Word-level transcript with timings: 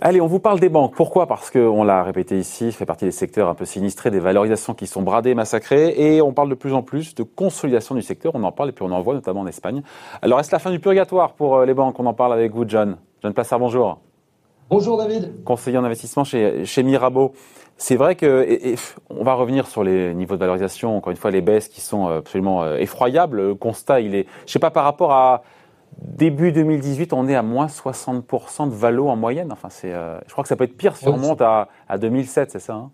Allez, 0.00 0.20
on 0.20 0.26
vous 0.26 0.38
parle 0.38 0.60
des 0.60 0.68
banques. 0.68 0.94
Pourquoi? 0.94 1.26
Parce 1.26 1.50
qu'on 1.50 1.82
l'a 1.82 2.02
répété 2.02 2.38
ici, 2.38 2.72
ça 2.72 2.78
fait 2.78 2.86
partie 2.86 3.04
des 3.04 3.10
secteurs 3.10 3.48
un 3.48 3.54
peu 3.54 3.64
sinistrés, 3.64 4.10
des 4.10 4.20
valorisations 4.20 4.74
qui 4.74 4.86
sont 4.86 5.02
bradées, 5.02 5.34
massacrées, 5.34 5.94
et 5.96 6.22
on 6.22 6.32
parle 6.32 6.48
de 6.48 6.54
plus 6.54 6.72
en 6.72 6.82
plus 6.82 7.14
de 7.14 7.22
consolidation 7.22 7.94
du 7.94 8.02
secteur. 8.02 8.32
On 8.34 8.42
en 8.44 8.52
parle 8.52 8.70
et 8.70 8.72
puis 8.72 8.84
on 8.84 8.92
en 8.92 9.02
voit 9.02 9.14
notamment 9.14 9.40
en 9.40 9.46
Espagne. 9.46 9.82
Alors, 10.22 10.40
est-ce 10.40 10.52
la 10.52 10.60
fin 10.60 10.70
du 10.70 10.78
purgatoire 10.78 11.34
pour 11.34 11.56
euh, 11.56 11.66
les 11.66 11.74
banques? 11.74 11.98
On 11.98 12.06
en 12.06 12.14
parle 12.14 12.32
avec 12.32 12.52
vous, 12.54 12.64
John. 12.66 12.96
John 13.22 13.34
Plassard, 13.34 13.58
bonjour. 13.58 13.98
Bonjour 14.70 14.98
David. 14.98 15.44
Conseiller 15.44 15.78
en 15.78 15.84
investissement 15.84 16.24
chez, 16.24 16.64
chez 16.64 16.82
Mirabeau. 16.82 17.32
C'est 17.76 17.96
vrai 17.96 18.16
que 18.16 18.74
on 19.08 19.22
va 19.22 19.34
revenir 19.34 19.66
sur 19.66 19.84
les 19.84 20.14
niveaux 20.14 20.34
de 20.34 20.40
valorisation. 20.40 20.96
Encore 20.96 21.10
une 21.10 21.16
fois, 21.16 21.30
les 21.30 21.40
baisses 21.40 21.68
qui 21.68 21.80
sont 21.80 22.06
absolument 22.08 22.62
euh, 22.62 22.76
effroyables. 22.76 23.36
Le 23.36 23.54
constat, 23.54 24.00
il 24.00 24.14
est, 24.14 24.26
je 24.46 24.52
sais 24.52 24.58
pas 24.58 24.70
par 24.70 24.84
rapport 24.84 25.12
à 25.12 25.42
Début 26.00 26.52
2018, 26.52 27.12
on 27.12 27.26
est 27.28 27.34
à 27.34 27.42
moins 27.42 27.66
60% 27.66 28.70
de 28.70 28.74
valo 28.74 29.08
en 29.08 29.16
moyenne. 29.16 29.50
Enfin, 29.50 29.68
c'est, 29.70 29.92
euh, 29.92 30.18
je 30.26 30.32
crois 30.32 30.42
que 30.42 30.48
ça 30.48 30.54
peut 30.56 30.64
être 30.64 30.76
pire 30.76 30.94
si 30.94 31.08
on 31.08 31.16
monte 31.16 31.40
à, 31.40 31.68
à 31.88 31.98
2007, 31.98 32.52
c'est 32.52 32.58
ça 32.58 32.74
hein? 32.74 32.90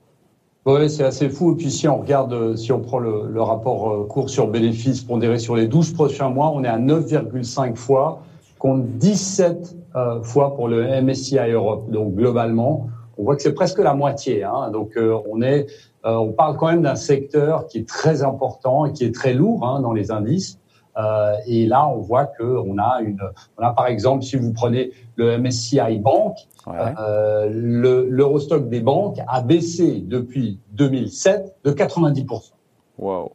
Oui, 0.67 0.89
c'est 0.89 1.05
assez 1.05 1.29
fou. 1.29 1.53
Et 1.53 1.57
puis 1.57 1.71
si 1.71 1.87
on 1.87 1.99
regarde, 2.01 2.33
euh, 2.33 2.57
si 2.57 2.73
on 2.73 2.81
prend 2.81 2.99
le, 2.99 3.29
le 3.29 3.43
rapport 3.43 3.91
euh, 3.91 4.07
cours 4.07 4.31
sur 4.31 4.47
bénéfice 4.47 5.03
pondéré 5.03 5.39
sur 5.39 5.55
les 5.55 5.67
12 5.67 5.93
prochains 5.93 6.31
mois, 6.31 6.51
on 6.55 6.65
est 6.65 6.69
à 6.69 6.79
9,5 6.79 7.77
fois 7.77 8.23
contre 8.65 8.87
17 8.87 9.77
euh, 9.95 10.23
fois 10.23 10.55
pour 10.57 10.69
le 10.69 11.03
MSCI 11.03 11.51
Europe. 11.51 11.91
Donc 11.91 12.15
globalement, 12.15 12.89
on 13.19 13.25
voit 13.25 13.37
que 13.37 13.43
c'est 13.43 13.53
presque 13.53 13.79
la 13.79 13.93
moitié. 13.93 14.43
Hein. 14.43 14.71
Donc 14.73 14.99
on 14.99 15.43
est, 15.43 15.67
on 16.03 16.33
parle 16.33 16.57
quand 16.57 16.69
même 16.69 16.81
d'un 16.81 16.97
secteur 16.97 17.67
qui 17.67 17.79
est 17.79 17.89
très 17.89 18.23
important 18.23 18.87
et 18.87 18.93
qui 18.93 19.05
est 19.05 19.15
très 19.15 19.35
lourd 19.35 19.69
hein, 19.69 19.81
dans 19.83 19.93
les 19.93 20.11
indices. 20.11 20.59
Euh, 20.97 21.35
et 21.47 21.67
là, 21.67 21.89
on 21.89 21.99
voit 21.99 22.27
que 22.27 22.43
on 22.43 22.79
a 22.79 23.01
une, 23.03 23.21
on 23.59 23.63
a 23.63 23.73
par 23.73 23.87
exemple, 23.87 24.23
si 24.23 24.37
vous 24.37 24.53
prenez 24.53 24.93
le 25.17 25.39
MSCI 25.39 25.99
Bank, 25.99 26.37
euh, 26.69 27.49
l'Eurostock 27.51 28.69
des 28.69 28.81
banques 28.81 29.19
a 29.27 29.43
baissé 29.43 30.01
depuis 30.01 30.61
2007 30.73 31.57
de 31.65 31.73
90%. 31.73 32.53
Wow. 32.99 33.33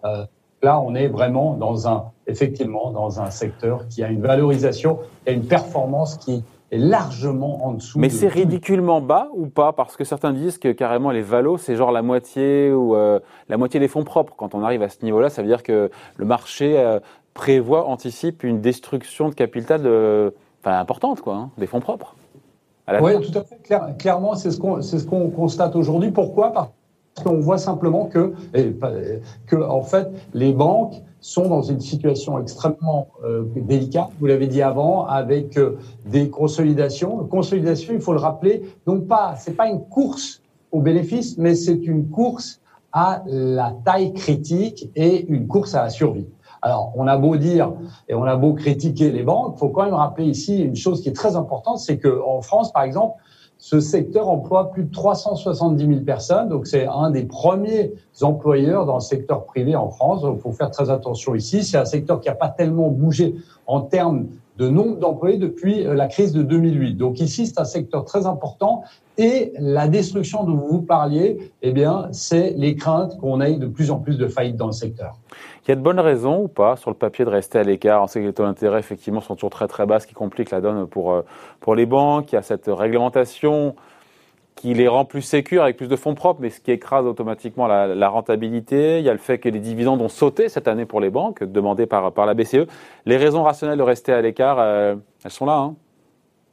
Euh, 0.63 0.65
là, 0.65 0.79
on 0.79 0.95
est 0.95 1.07
vraiment 1.07 1.53
dans 1.53 1.87
un, 1.87 2.05
effectivement, 2.27 2.91
dans 2.91 3.21
un 3.21 3.29
secteur 3.29 3.87
qui 3.87 4.03
a 4.03 4.09
une 4.09 4.21
valorisation, 4.21 4.99
a 5.27 5.31
une 5.31 5.45
performance 5.45 6.17
qui 6.17 6.43
est 6.71 6.77
largement 6.77 7.65
en 7.65 7.73
dessous. 7.73 7.99
Mais 7.99 8.09
c'est 8.09 8.27
ridiculement 8.27 9.01
bas 9.01 9.27
ou 9.33 9.47
pas? 9.47 9.73
Parce 9.73 9.97
que 9.97 10.03
certains 10.03 10.33
disent 10.33 10.57
que 10.57 10.71
carrément 10.71 11.11
les 11.11 11.21
valos, 11.21 11.57
c'est 11.57 11.75
genre 11.75 11.91
la 11.91 12.01
moitié 12.01 12.71
ou 12.71 12.95
euh, 12.95 13.19
la 13.47 13.57
moitié 13.57 13.79
des 13.79 13.87
fonds 13.87 14.03
propres. 14.03 14.33
Quand 14.37 14.53
on 14.53 14.63
arrive 14.63 14.83
à 14.83 14.89
ce 14.89 15.03
niveau-là, 15.03 15.29
ça 15.29 15.41
veut 15.41 15.47
dire 15.47 15.63
que 15.63 15.89
le 16.17 16.25
marché 16.25 16.77
euh, 16.77 16.99
prévoit, 17.33 17.87
anticipe 17.87 18.43
une 18.43 18.61
destruction 18.61 19.29
de 19.29 19.33
capital 19.33 19.81
de, 19.81 20.33
enfin, 20.61 20.77
importante, 20.79 21.21
quoi, 21.21 21.35
hein, 21.35 21.49
des 21.57 21.67
fonds 21.67 21.79
propres. 21.79 22.15
Oui, 23.01 23.13
tout 23.21 23.37
à 23.37 23.43
fait. 23.43 23.59
clairement, 23.99 24.33
c'est 24.33 24.49
ce 24.49 24.59
qu'on 24.59 24.81
ce 24.81 24.97
qu'on 25.05 25.29
constate 25.29 25.75
aujourd'hui. 25.75 26.09
Pourquoi? 26.09 26.51
Parce 26.51 26.71
qu'on 27.23 27.39
voit 27.39 27.57
simplement 27.57 28.05
que, 28.05 28.33
que, 29.45 29.55
en 29.55 29.81
fait, 29.81 30.07
les 30.33 30.53
banques 30.53 31.01
sont 31.21 31.47
dans 31.49 31.61
une 31.61 31.81
situation 31.81 32.39
extrêmement 32.39 33.07
euh, 33.25 33.43
délicate, 33.55 34.09
vous 34.19 34.25
l'avez 34.25 34.47
dit 34.47 34.61
avant, 34.61 35.05
avec 35.05 35.57
euh, 35.57 35.77
des 36.05 36.29
consolidations. 36.29 37.17
Consolidation, 37.25 37.93
il 37.93 37.99
faut 37.99 38.13
le 38.13 38.19
rappeler, 38.19 38.63
donc 38.85 39.07
pas, 39.07 39.35
c'est 39.37 39.55
pas 39.55 39.67
une 39.67 39.81
course 39.81 40.41
au 40.71 40.81
bénéfice, 40.81 41.37
mais 41.37 41.55
c'est 41.55 41.85
une 41.85 42.09
course 42.09 42.61
à 42.91 43.23
la 43.27 43.73
taille 43.85 44.13
critique 44.13 44.89
et 44.95 45.25
une 45.27 45.47
course 45.47 45.75
à 45.75 45.83
la 45.83 45.89
survie. 45.89 46.27
Alors, 46.61 46.91
on 46.95 47.07
a 47.07 47.17
beau 47.17 47.37
dire 47.37 47.73
et 48.07 48.13
on 48.13 48.23
a 48.23 48.35
beau 48.35 48.53
critiquer 48.53 49.11
les 49.11 49.23
banques, 49.23 49.53
il 49.55 49.59
faut 49.59 49.69
quand 49.69 49.85
même 49.85 49.93
rappeler 49.93 50.25
ici 50.25 50.61
une 50.61 50.75
chose 50.75 51.01
qui 51.01 51.09
est 51.09 51.13
très 51.13 51.35
importante, 51.35 51.79
c'est 51.79 51.97
que 51.97 52.21
en 52.25 52.41
France, 52.41 52.71
par 52.71 52.83
exemple, 52.83 53.15
ce 53.61 53.81
secteur 53.81 54.29
emploie 54.29 54.71
plus 54.71 54.85
de 54.85 54.91
370 54.91 55.85
000 55.85 55.99
personnes, 56.05 56.47
donc 56.47 56.65
c'est 56.65 56.87
un 56.87 57.11
des 57.11 57.23
premiers 57.25 57.93
employeurs 58.21 58.85
dans 58.85 58.95
le 58.95 59.01
secteur 59.01 59.43
privé 59.43 59.75
en 59.75 59.89
France. 59.89 60.21
Il 60.23 60.39
faut 60.39 60.53
faire 60.53 60.71
très 60.71 60.89
attention 60.89 61.35
ici. 61.35 61.65
C'est 61.65 61.77
un 61.77 61.83
secteur 61.83 62.21
qui 62.21 62.29
n'a 62.29 62.35
pas 62.35 62.47
tellement 62.47 62.87
bougé 62.87 63.35
en 63.67 63.81
termes 63.81 64.27
de 64.59 64.67
nombre 64.67 64.97
d'employés 64.97 65.37
depuis 65.37 65.87
euh, 65.87 65.93
la 65.93 66.07
crise 66.07 66.33
de 66.33 66.43
2008. 66.43 66.95
Donc 66.95 67.19
ici, 67.21 67.47
c'est 67.47 67.59
un 67.59 67.65
secteur 67.65 68.03
très 68.03 68.25
important 68.27 68.83
et 69.17 69.53
la 69.57 69.87
destruction 69.87 70.43
dont 70.43 70.57
vous 70.57 70.81
parliez, 70.81 71.51
eh 71.61 71.71
bien, 71.71 72.09
c'est 72.11 72.53
les 72.57 72.75
craintes 72.75 73.17
qu'on 73.19 73.39
ait 73.41 73.55
de 73.55 73.67
plus 73.67 73.89
en 73.89 73.99
plus 73.99 74.17
de 74.17 74.27
faillites 74.27 74.57
dans 74.57 74.67
le 74.67 74.73
secteur. 74.73 75.15
Il 75.65 75.69
y 75.69 75.71
a 75.71 75.75
de 75.75 75.81
bonnes 75.81 75.99
raisons 75.99 76.43
ou 76.43 76.47
pas 76.47 76.75
sur 76.75 76.89
le 76.89 76.95
papier 76.95 77.25
de 77.25 77.29
rester 77.29 77.59
à 77.59 77.63
l'écart? 77.63 78.03
On 78.03 78.07
sait 78.07 78.21
que 78.21 78.25
les 78.25 78.33
taux 78.33 78.43
d'intérêt, 78.43 78.79
effectivement, 78.79 79.21
sont 79.21 79.35
toujours 79.35 79.49
très 79.49 79.67
très 79.67 79.85
bas, 79.85 79.99
ce 79.99 80.07
qui 80.07 80.13
complique 80.13 80.51
la 80.51 80.61
donne 80.61 80.87
pour, 80.87 81.13
euh, 81.13 81.21
pour 81.61 81.75
les 81.75 81.85
banques. 81.85 82.31
Il 82.31 82.35
y 82.35 82.37
a 82.37 82.41
cette 82.41 82.67
réglementation 82.67 83.75
qui 84.59 84.73
les 84.73 84.89
rend 84.89 85.05
plus 85.05 85.21
sécures 85.21 85.63
avec 85.63 85.77
plus 85.77 85.87
de 85.87 85.95
fonds 85.95 86.15
propres, 86.15 86.41
mais 86.41 86.49
ce 86.49 86.59
qui 86.59 86.71
écrase 86.71 87.05
automatiquement 87.05 87.65
la, 87.65 88.09
rentabilité. 88.09 88.99
Il 88.99 89.05
y 89.05 89.09
a 89.09 89.13
le 89.13 89.17
fait 89.17 89.37
que 89.39 89.47
les 89.47 89.59
dividendes 89.59 90.01
ont 90.01 90.09
sauté 90.09 90.49
cette 90.49 90.67
année 90.67 90.85
pour 90.85 90.99
les 90.99 91.09
banques, 91.09 91.45
demandés 91.45 91.85
par, 91.85 92.11
par 92.11 92.25
la 92.25 92.33
BCE. 92.33 92.67
Les 93.05 93.15
raisons 93.15 93.43
rationnelles 93.43 93.77
de 93.77 93.83
rester 93.83 94.11
à 94.11 94.21
l'écart, 94.21 94.57
euh, 94.59 94.95
elles 95.23 95.31
sont 95.31 95.45
là. 95.45 95.59
Hein 95.59 95.75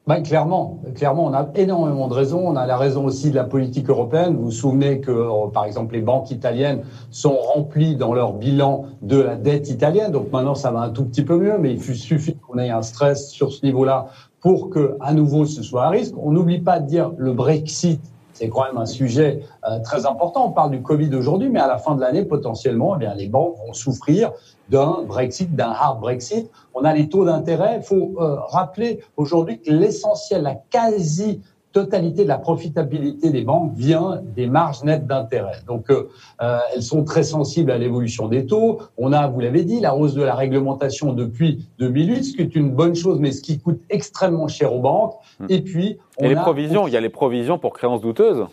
ben, 0.06 0.22
clairement, 0.22 0.78
clairement, 0.94 1.24
on 1.24 1.32
a 1.32 1.48
énormément 1.56 2.06
de 2.06 2.14
raisons. 2.14 2.46
On 2.46 2.54
a 2.54 2.64
la 2.64 2.76
raison 2.76 3.06
aussi 3.06 3.30
de 3.30 3.34
la 3.34 3.42
politique 3.42 3.90
européenne. 3.90 4.36
Vous 4.36 4.44
vous 4.44 4.50
souvenez 4.52 5.00
que, 5.00 5.10
euh, 5.10 5.48
par 5.52 5.64
exemple, 5.64 5.94
les 5.94 6.00
banques 6.00 6.30
italiennes 6.30 6.82
sont 7.10 7.34
remplies 7.34 7.96
dans 7.96 8.14
leur 8.14 8.34
bilan 8.34 8.84
de 9.02 9.20
la 9.20 9.34
dette 9.34 9.68
italienne. 9.68 10.12
Donc 10.12 10.30
maintenant, 10.30 10.54
ça 10.54 10.70
va 10.70 10.78
un 10.78 10.90
tout 10.90 11.04
petit 11.04 11.24
peu 11.24 11.36
mieux, 11.36 11.58
mais 11.58 11.72
il 11.72 11.96
suffit 11.96 12.36
qu'on 12.36 12.56
ait 12.58 12.70
un 12.70 12.82
stress 12.82 13.30
sur 13.30 13.52
ce 13.52 13.66
niveau-là 13.66 14.06
pour 14.40 14.70
que, 14.70 14.96
à 15.00 15.12
nouveau, 15.12 15.44
ce 15.44 15.62
soit 15.62 15.86
un 15.86 15.90
risque. 15.90 16.14
On 16.22 16.32
n'oublie 16.32 16.60
pas 16.60 16.80
de 16.80 16.86
dire 16.86 17.12
le 17.16 17.32
Brexit 17.32 18.00
c'est 18.36 18.50
quand 18.50 18.64
même 18.64 18.76
un 18.76 18.86
sujet 18.86 19.40
euh, 19.66 19.78
très 19.80 20.04
important. 20.04 20.48
On 20.48 20.52
parle 20.52 20.70
du 20.70 20.82
Covid 20.82 21.14
aujourd'hui, 21.14 21.48
mais 21.48 21.58
à 21.58 21.66
la 21.66 21.78
fin 21.78 21.94
de 21.94 22.02
l'année, 22.02 22.22
potentiellement, 22.22 22.94
eh 22.94 22.98
bien, 22.98 23.14
les 23.14 23.28
banques 23.28 23.56
vont 23.66 23.72
souffrir 23.72 24.30
d'un 24.68 25.04
Brexit, 25.06 25.54
d'un 25.56 25.70
hard 25.70 26.00
Brexit. 26.00 26.50
On 26.74 26.84
a 26.84 26.92
les 26.92 27.08
taux 27.08 27.24
d'intérêt. 27.24 27.76
Il 27.78 27.82
faut 27.82 28.14
euh, 28.18 28.36
rappeler 28.48 29.02
aujourd'hui 29.16 29.60
que 29.62 29.70
l'essentiel, 29.70 30.42
la 30.42 30.54
quasi 30.54 31.40
totalité 31.76 32.22
de 32.22 32.28
la 32.28 32.38
profitabilité 32.38 33.28
des 33.28 33.42
banques 33.42 33.74
vient 33.74 34.22
des 34.34 34.46
marges 34.46 34.82
nettes 34.82 35.06
d'intérêt. 35.06 35.58
Donc, 35.66 35.90
euh, 35.90 36.08
euh, 36.40 36.58
elles 36.74 36.82
sont 36.82 37.04
très 37.04 37.22
sensibles 37.22 37.70
à 37.70 37.76
l'évolution 37.76 38.28
des 38.28 38.46
taux. 38.46 38.78
On 38.96 39.12
a, 39.12 39.26
vous 39.26 39.40
l'avez 39.40 39.62
dit, 39.62 39.80
la 39.80 39.94
hausse 39.94 40.14
de 40.14 40.22
la 40.22 40.34
réglementation 40.34 41.12
depuis 41.12 41.68
2008, 41.78 42.24
ce 42.24 42.36
qui 42.36 42.40
est 42.40 42.56
une 42.56 42.70
bonne 42.70 42.94
chose, 42.94 43.18
mais 43.20 43.30
ce 43.30 43.42
qui 43.42 43.58
coûte 43.58 43.82
extrêmement 43.90 44.48
cher 44.48 44.72
aux 44.72 44.80
banques. 44.80 45.16
Hmm. 45.38 45.46
Et 45.50 45.60
puis, 45.60 45.98
on 46.18 46.24
Et 46.24 46.28
les 46.30 46.36
provisions, 46.36 46.88
il 46.88 46.94
y 46.94 46.96
a 46.96 47.00
les 47.02 47.10
provisions 47.10 47.58
pour 47.58 47.74
créances 47.74 48.00
douteuses. 48.00 48.46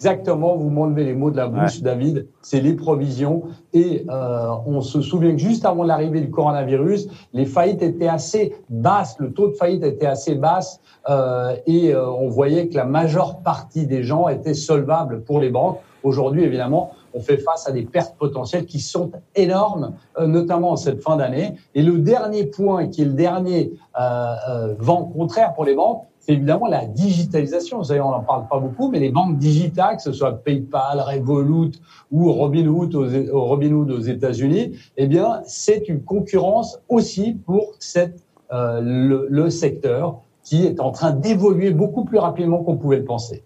Exactement, 0.00 0.56
vous 0.56 0.70
m'enlevez 0.70 1.04
les 1.04 1.12
mots 1.12 1.30
de 1.30 1.36
la 1.36 1.46
bouche, 1.46 1.82
David. 1.82 2.26
C'est 2.40 2.62
les 2.62 2.72
provisions. 2.72 3.42
Et 3.74 4.06
euh, 4.08 4.48
on 4.64 4.80
se 4.80 5.02
souvient 5.02 5.32
que 5.32 5.42
juste 5.42 5.66
avant 5.66 5.84
l'arrivée 5.84 6.22
du 6.22 6.30
coronavirus, 6.30 7.08
les 7.34 7.44
faillites 7.44 7.82
étaient 7.82 8.08
assez 8.08 8.54
basses, 8.70 9.18
le 9.18 9.30
taux 9.34 9.48
de 9.48 9.52
faillite 9.52 9.84
était 9.84 10.06
assez 10.06 10.36
basse, 10.36 10.80
euh, 11.10 11.54
et 11.66 11.92
euh, 11.92 12.10
on 12.10 12.30
voyait 12.30 12.68
que 12.68 12.76
la 12.76 12.86
majeure 12.86 13.40
partie 13.40 13.86
des 13.86 14.02
gens 14.02 14.28
étaient 14.28 14.54
solvables 14.54 15.22
pour 15.22 15.38
les 15.38 15.50
banques. 15.50 15.80
Aujourd'hui, 16.02 16.44
évidemment, 16.44 16.92
on 17.14 17.20
fait 17.20 17.38
face 17.38 17.68
à 17.68 17.72
des 17.72 17.82
pertes 17.82 18.16
potentielles 18.16 18.66
qui 18.66 18.80
sont 18.80 19.10
énormes, 19.34 19.94
euh, 20.18 20.26
notamment 20.26 20.70
en 20.70 20.76
cette 20.76 21.02
fin 21.02 21.16
d'année. 21.16 21.56
Et 21.74 21.82
le 21.82 21.98
dernier 21.98 22.46
point, 22.46 22.88
qui 22.88 23.02
est 23.02 23.06
le 23.06 23.12
dernier 23.12 23.72
euh, 23.98 24.34
euh, 24.48 24.74
vent 24.78 25.04
contraire 25.04 25.54
pour 25.54 25.64
les 25.64 25.74
banques, 25.74 26.04
c'est 26.20 26.34
évidemment 26.34 26.66
la 26.66 26.84
digitalisation. 26.84 27.78
Vous 27.78 27.84
savez, 27.84 28.00
on 28.00 28.10
n'en 28.10 28.20
parle 28.20 28.46
pas 28.46 28.58
beaucoup, 28.58 28.90
mais 28.90 29.00
les 29.00 29.10
banques 29.10 29.38
digitales, 29.38 29.96
que 29.96 30.02
ce 30.02 30.12
soit 30.12 30.32
PayPal, 30.44 31.00
Revolut 31.00 31.72
ou 32.12 32.30
Robinhood 32.30 32.94
aux, 32.94 33.96
aux 33.96 34.00
États-Unis, 34.00 34.76
eh 34.98 35.06
bien, 35.06 35.40
c'est 35.44 35.88
une 35.88 36.02
concurrence 36.02 36.78
aussi 36.88 37.32
pour 37.46 37.72
euh, 38.52 38.80
le, 39.30 39.50
secteur 39.50 40.20
qui 40.44 40.66
est 40.66 40.80
en 40.80 40.90
train 40.90 41.12
d'évoluer 41.12 41.70
beaucoup 41.70 42.04
plus 42.04 42.18
rapidement 42.18 42.62
qu'on 42.62 42.76
pouvait 42.76 42.98
le 42.98 43.04
penser. 43.04 43.42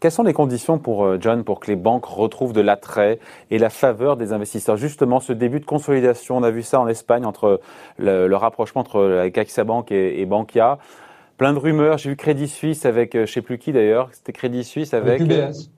Quelles 0.00 0.10
sont 0.10 0.24
les 0.24 0.32
conditions 0.32 0.78
pour 0.78 1.04
euh, 1.04 1.16
John 1.20 1.44
pour 1.44 1.60
que 1.60 1.68
les 1.68 1.76
banques 1.76 2.06
retrouvent 2.06 2.52
de 2.52 2.60
l'attrait 2.60 3.20
et 3.52 3.58
la 3.58 3.70
faveur 3.70 4.16
des 4.16 4.32
investisseurs? 4.32 4.76
Justement, 4.76 5.20
ce 5.20 5.32
début 5.32 5.60
de 5.60 5.64
consolidation, 5.64 6.36
on 6.36 6.42
a 6.42 6.50
vu 6.50 6.62
ça 6.62 6.80
en 6.80 6.88
Espagne 6.88 7.24
entre 7.24 7.60
le, 7.98 8.34
rapprochement 8.34 8.80
entre 8.80 9.00
la 9.00 9.30
CaixaBank 9.30 9.92
et, 9.92 10.20
et 10.20 10.26
Bankia 10.26 10.78
plein 11.36 11.52
de 11.52 11.58
rumeurs. 11.58 11.98
J'ai 11.98 12.10
vu 12.10 12.16
Crédit 12.16 12.48
Suisse 12.48 12.86
avec, 12.86 13.14
euh, 13.14 13.26
je 13.26 13.32
sais 13.32 13.42
plus 13.42 13.58
qui 13.58 13.72
d'ailleurs, 13.72 14.08
c'était 14.12 14.32
Crédit 14.32 14.64
Suisse 14.64 14.94
avec. 14.94 15.20
Avec 15.20 15.32
UBS. 15.32 15.70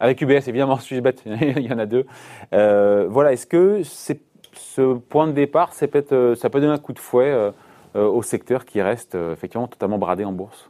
Avec 0.00 0.20
UBS, 0.20 0.48
évidemment, 0.48 0.78
suis 0.80 1.00
bête, 1.00 1.22
il 1.26 1.60
y 1.60 1.72
en 1.72 1.78
a 1.78 1.86
deux. 1.86 2.06
Euh, 2.52 3.06
voilà, 3.08 3.32
est-ce 3.32 3.46
que 3.46 3.82
c'est 3.84 4.20
ce 4.52 4.94
point 4.94 5.26
de 5.26 5.32
départ, 5.32 5.72
c'est 5.72 5.88
peut 5.88 6.12
euh, 6.12 6.34
ça 6.34 6.50
peut 6.50 6.60
donner 6.60 6.72
un 6.72 6.78
coup 6.78 6.92
de 6.92 6.98
fouet 6.98 7.52
au 7.94 8.22
secteur 8.22 8.64
qui 8.64 8.82
reste 8.82 9.14
effectivement 9.14 9.68
totalement 9.68 9.98
bradé 9.98 10.24
en 10.24 10.32
bourse? 10.32 10.68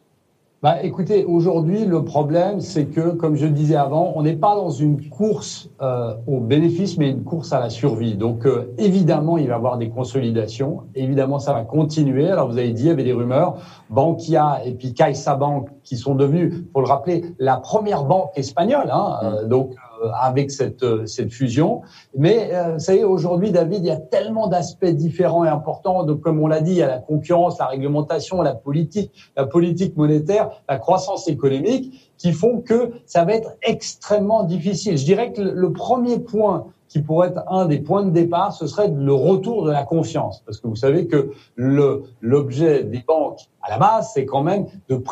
Bah, 0.64 0.82
écoutez, 0.82 1.26
aujourd'hui, 1.26 1.84
le 1.84 2.04
problème, 2.04 2.62
c'est 2.62 2.86
que, 2.86 3.10
comme 3.10 3.36
je 3.36 3.44
le 3.44 3.52
disais 3.52 3.76
avant, 3.76 4.14
on 4.16 4.22
n'est 4.22 4.36
pas 4.36 4.54
dans 4.54 4.70
une 4.70 5.10
course 5.10 5.68
euh, 5.82 6.14
au 6.26 6.40
bénéfice, 6.40 6.96
mais 6.96 7.10
une 7.10 7.22
course 7.22 7.52
à 7.52 7.60
la 7.60 7.68
survie. 7.68 8.14
Donc, 8.14 8.46
euh, 8.46 8.72
évidemment, 8.78 9.36
il 9.36 9.46
va 9.48 9.52
y 9.52 9.56
avoir 9.56 9.76
des 9.76 9.90
consolidations. 9.90 10.84
Évidemment, 10.94 11.38
ça 11.38 11.52
va 11.52 11.64
continuer. 11.64 12.30
Alors, 12.30 12.48
vous 12.48 12.56
avez 12.56 12.70
dit, 12.70 12.84
il 12.84 12.88
y 12.88 12.90
avait 12.90 13.04
des 13.04 13.12
rumeurs. 13.12 13.58
Bankia 13.90 14.62
et 14.64 14.72
puis 14.72 14.94
CaixaBank, 14.94 15.68
qui 15.82 15.98
sont 15.98 16.14
devenus, 16.14 16.54
faut 16.72 16.80
le 16.80 16.86
rappeler, 16.86 17.26
la 17.38 17.58
première 17.58 18.04
banque 18.04 18.30
espagnole. 18.34 18.88
Hein, 18.90 19.18
euh, 19.22 19.44
donc, 19.46 19.74
avec 20.20 20.50
cette, 20.50 20.82
euh, 20.82 21.06
cette 21.06 21.32
fusion. 21.32 21.82
Mais 22.16 22.50
euh, 22.52 22.74
vous 22.74 22.78
savez, 22.78 23.04
aujourd'hui, 23.04 23.50
David, 23.52 23.80
il 23.80 23.86
y 23.86 23.90
a 23.90 23.96
tellement 23.96 24.48
d'aspects 24.48 24.84
différents 24.84 25.44
et 25.44 25.48
importants. 25.48 26.04
Donc, 26.04 26.20
comme 26.20 26.40
on 26.40 26.46
l'a 26.46 26.60
dit, 26.60 26.72
il 26.72 26.78
y 26.78 26.82
a 26.82 26.88
la 26.88 26.98
concurrence, 26.98 27.58
la 27.58 27.66
réglementation, 27.66 28.42
la 28.42 28.54
politique, 28.54 29.12
la 29.36 29.46
politique 29.46 29.96
monétaire, 29.96 30.50
la 30.68 30.78
croissance 30.78 31.28
économique, 31.28 32.12
qui 32.18 32.32
font 32.32 32.60
que 32.60 32.92
ça 33.06 33.24
va 33.24 33.34
être 33.34 33.56
extrêmement 33.62 34.44
difficile. 34.44 34.96
Je 34.96 35.04
dirais 35.04 35.32
que 35.32 35.42
le 35.42 35.72
premier 35.72 36.18
point 36.18 36.66
qui 36.88 37.02
pourrait 37.02 37.28
être 37.28 37.42
un 37.48 37.66
des 37.66 37.80
points 37.80 38.04
de 38.04 38.10
départ, 38.10 38.52
ce 38.52 38.66
serait 38.68 38.88
le 38.88 39.12
retour 39.12 39.64
de 39.64 39.70
la 39.72 39.82
confiance. 39.82 40.42
Parce 40.46 40.60
que 40.60 40.68
vous 40.68 40.76
savez 40.76 41.08
que 41.08 41.32
l'objet 41.56 42.84
des 42.84 43.02
banques, 43.06 43.40
à 43.62 43.70
la 43.70 43.78
base, 43.78 44.12
c'est 44.14 44.24
quand 44.24 44.42
même 44.42 44.66
de 44.88 45.02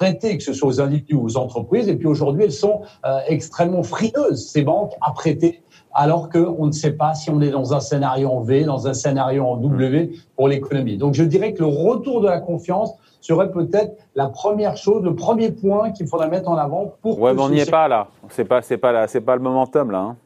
prêter, 0.00 0.38
que 0.38 0.42
ce 0.42 0.54
soit 0.54 0.68
aux 0.68 0.80
individus 0.80 1.14
ou 1.14 1.26
aux 1.26 1.36
entreprises. 1.36 1.88
Et 1.88 1.94
puis 1.94 2.06
aujourd'hui, 2.06 2.44
elles 2.44 2.52
sont 2.52 2.80
euh, 3.04 3.18
extrêmement 3.28 3.82
frileuses, 3.82 4.48
ces 4.48 4.62
banques, 4.62 4.92
à 5.02 5.12
prêter, 5.12 5.62
alors 5.92 6.30
qu'on 6.30 6.66
ne 6.66 6.72
sait 6.72 6.92
pas 6.92 7.14
si 7.14 7.30
on 7.30 7.40
est 7.42 7.50
dans 7.50 7.74
un 7.74 7.80
scénario 7.80 8.30
en 8.30 8.40
V, 8.40 8.64
dans 8.64 8.88
un 8.88 8.94
scénario 8.94 9.44
en 9.44 9.56
W 9.58 10.12
pour 10.36 10.48
l'économie. 10.48 10.96
Donc 10.96 11.12
je 11.14 11.22
dirais 11.22 11.52
que 11.52 11.60
le 11.60 11.68
retour 11.68 12.22
de 12.22 12.28
la 12.28 12.40
confiance 12.40 12.94
serait 13.20 13.50
peut-être 13.52 13.92
la 14.14 14.28
première 14.28 14.78
chose, 14.78 15.02
le 15.02 15.14
premier 15.14 15.50
point 15.50 15.90
qu'il 15.90 16.06
faudrait 16.06 16.30
mettre 16.30 16.48
en 16.48 16.56
avant 16.56 16.94
pour. 17.02 17.20
Ouais, 17.20 17.34
mais 17.34 17.42
on 17.42 17.50
n'y 17.50 17.60
est 17.60 17.70
pas 17.70 17.86
là. 17.86 18.08
C'est 18.30 18.46
pas, 18.46 18.62
c'est 18.62 18.78
pas 18.78 18.92
là, 18.92 19.06
c'est 19.06 19.20
pas 19.20 19.36
le 19.36 19.42
momentum 19.42 19.90
là. 19.90 19.98
Hein. 19.98 20.16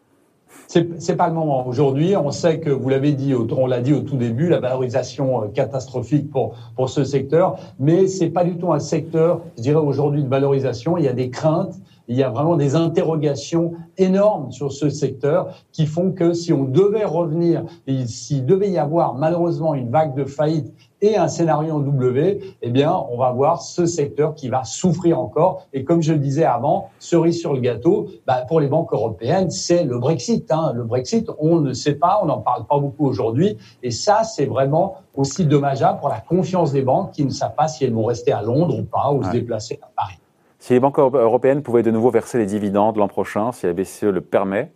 C'est 0.67 1.17
pas 1.17 1.29
le 1.29 1.35
moment. 1.35 1.67
Aujourd'hui, 1.67 2.17
on 2.17 2.31
sait 2.31 2.59
que 2.59 2.71
vous 2.71 2.89
l'avez 2.89 3.13
dit, 3.13 3.35
on 3.35 3.67
l'a 3.67 3.81
dit 3.81 3.93
au 3.93 4.01
tout 4.01 4.17
début, 4.17 4.49
la 4.49 4.61
valorisation 4.61 5.45
euh, 5.45 5.47
catastrophique 5.49 6.31
pour 6.31 6.57
pour 6.75 6.89
ce 6.89 7.05
secteur, 7.05 7.59
mais 7.79 8.07
c'est 8.07 8.31
pas 8.31 8.45
du 8.45 8.57
tout 8.57 8.73
un 8.73 8.81
secteur, 8.81 9.41
je 9.57 9.63
dirais 9.63 9.77
aujourd'hui 9.81 10.23
de 10.23 10.29
valorisation. 10.29 10.97
Il 10.97 11.05
y 11.05 11.09
a 11.09 11.13
des 11.13 11.31
craintes, 11.31 11.75
il 12.09 12.17
y 12.17 12.23
a 12.23 12.31
vraiment 12.31 12.57
des 12.57 12.77
interrogations 12.77 13.73
énormes 13.97 14.51
sur 14.53 14.73
ce 14.73 14.89
secteur 14.89 15.55
qui 15.73 15.87
font 15.87 16.13
que 16.13 16.33
si 16.33 16.53
on 16.53 16.65
devait 16.65 17.05
revenir, 17.05 17.65
s'il 18.07 18.45
devait 18.47 18.71
y 18.71 18.79
avoir 18.79 19.15
malheureusement 19.15 19.75
une 19.75 19.91
vague 19.91 20.15
de 20.15 20.25
faillite 20.25 20.73
et 21.01 21.17
un 21.17 21.29
scénario 21.29 21.75
en 21.75 21.81
W, 21.81 22.41
eh 22.63 22.71
bien, 22.71 22.95
on 23.11 23.19
va 23.19 23.31
voir 23.31 23.61
ce 23.61 23.85
secteur 23.85 24.35
qui 24.35 24.49
va 24.49 24.65
souffrir 24.65 25.21
encore. 25.21 25.67
Et 25.75 25.85
comme 25.85 26.03
je 26.03 26.15
le 26.15 26.19
disais 26.19 26.45
avant, 26.45 26.89
cerise 26.99 27.39
sur 27.39 27.53
le 27.53 27.61
gâteau, 27.61 28.09
bah, 28.27 28.45
pour 28.49 28.59
les 28.59 28.69
banques 28.69 28.93
européennes, 28.93 29.51
c'est 29.51 29.85
le 29.85 29.99
Brexit. 29.99 30.51
Hein. 30.51 30.73
Le 30.75 30.85
Brexit, 30.85 31.31
on 31.39 31.61
ne 31.61 31.75
sait 31.75 31.97
pas, 31.97 32.21
on 32.23 32.27
n'en 32.27 32.41
parle 32.41 32.67
pas 32.67 32.79
beaucoup 32.79 33.07
aujourd'hui. 33.07 33.59
Et 33.83 33.91
ça, 33.91 34.25
c'est 34.25 34.47
vraiment 34.47 34.97
aussi 35.15 35.45
dommageable 35.45 35.99
pour 36.01 36.09
la 36.09 36.21
confiance 36.21 36.73
des 36.73 36.83
banques 36.83 37.13
qui 37.13 37.25
ne 37.25 37.31
savent 37.31 37.55
pas 37.55 37.69
si 37.69 37.85
elles 37.85 37.93
vont 37.93 38.07
rester 38.07 38.33
à 38.33 38.41
Londres 38.41 38.79
ou 38.79 38.85
pas, 38.85 39.13
ou 39.13 39.23
se 39.23 39.31
déplacer 39.31 39.79
à 39.83 39.91
Paris. 39.95 40.17
Si 40.65 40.73
les 40.73 40.81
banques 40.81 40.99
européennes 40.99 41.61
pouvaient 41.61 41.83
de 41.83 41.91
nouveau 41.91 42.09
verser 42.09 42.39
les 42.39 42.47
dividendes 42.47 42.97
l'an 42.97 43.07
prochain, 43.07 43.53
si 43.53 43.67
la 43.67 43.75
BCE 43.75 44.05
le 44.05 44.23
permet, 44.23 44.73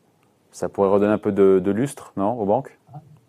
ça 0.50 0.68
pourrait 0.68 0.90
redonner 0.90 1.14
un 1.14 1.18
peu 1.18 1.32
de, 1.32 1.70
lustre, 1.70 2.12
non, 2.18 2.38
aux 2.38 2.44
banques? 2.44 2.78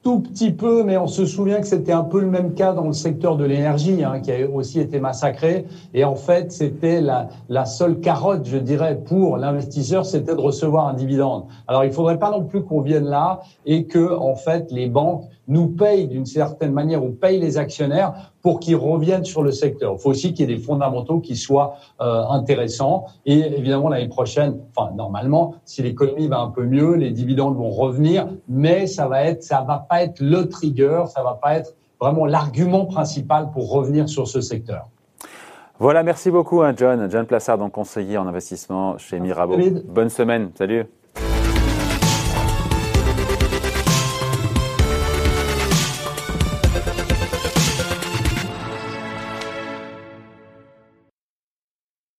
Tout 0.03 0.19
petit 0.19 0.51
peu, 0.51 0.83
mais 0.83 0.97
on 0.97 1.07
se 1.07 1.25
souvient 1.25 1.61
que 1.61 1.67
c'était 1.67 1.93
un 1.93 2.03
peu 2.03 2.19
le 2.19 2.27
même 2.27 2.55
cas 2.55 2.73
dans 2.73 2.87
le 2.87 2.91
secteur 2.91 3.37
de 3.37 3.45
l'énergie, 3.45 4.03
hein, 4.03 4.19
qui 4.19 4.33
a 4.33 4.45
aussi 4.49 4.81
été 4.81 4.99
massacré. 4.99 5.67
Et 5.93 6.03
en 6.03 6.15
fait, 6.15 6.51
c'était 6.51 6.99
la, 6.99 7.65
seule 7.65 8.01
carotte, 8.01 8.45
je 8.45 8.57
dirais, 8.57 8.99
pour 9.05 9.37
l'investisseur, 9.37 10.05
c'était 10.05 10.35
de 10.35 10.41
recevoir 10.41 10.89
un 10.89 10.95
dividende. 10.95 11.45
Alors, 11.65 11.85
il 11.85 11.93
faudrait 11.93 12.19
pas 12.19 12.29
non 12.29 12.43
plus 12.43 12.63
qu'on 12.63 12.81
vienne 12.81 13.05
là 13.05 13.39
et 13.65 13.85
que, 13.85 14.13
en 14.17 14.35
fait, 14.35 14.69
les 14.69 14.87
banques 14.87 15.23
nous 15.49 15.67
payent 15.67 16.07
d'une 16.07 16.25
certaine 16.25 16.71
manière 16.71 17.03
ou 17.03 17.09
payent 17.09 17.39
les 17.39 17.57
actionnaires 17.57 18.31
pour 18.41 18.59
qu'ils 18.59 18.77
reviennent 18.77 19.25
sur 19.25 19.43
le 19.43 19.51
secteur. 19.51 19.95
Il 19.97 19.99
faut 19.99 20.11
aussi 20.11 20.33
qu'il 20.33 20.49
y 20.49 20.53
ait 20.53 20.55
des 20.55 20.61
fondamentaux 20.61 21.19
qui 21.19 21.35
soient 21.35 21.73
euh, 21.99 22.23
intéressants. 22.29 23.07
Et 23.25 23.39
évidemment, 23.39 23.89
l'année 23.89 24.07
prochaine, 24.07 24.59
enfin 24.75 24.91
normalement, 24.95 25.55
si 25.65 25.81
l'économie 25.81 26.27
va 26.27 26.39
un 26.39 26.49
peu 26.49 26.63
mieux, 26.63 26.95
les 26.95 27.11
dividendes 27.11 27.57
vont 27.57 27.71
revenir, 27.71 28.29
mais 28.47 28.87
ça 28.87 29.07
va 29.07 29.23
être, 29.23 29.43
ça 29.43 29.65
va 29.67 29.85
pas 29.89 30.03
être 30.03 30.21
le 30.21 30.47
trigger, 30.47 31.03
ça 31.07 31.23
va 31.23 31.33
pas 31.33 31.57
être 31.57 31.75
vraiment 31.99 32.25
l'argument 32.25 32.85
principal 32.85 33.51
pour 33.51 33.71
revenir 33.71 34.07
sur 34.07 34.27
ce 34.27 34.39
secteur. 34.39 34.87
Voilà, 35.79 36.03
merci 36.03 36.29
beaucoup, 36.29 36.61
hein, 36.61 36.73
John. 36.75 37.09
John 37.09 37.25
Plassard, 37.25 37.57
donc 37.57 37.71
conseiller 37.71 38.17
en 38.17 38.27
investissement 38.27 38.97
chez 38.97 39.19
Mirabeau. 39.19 39.57
Bonne 39.85 40.09
semaine. 40.09 40.51
Salut. 40.55 40.85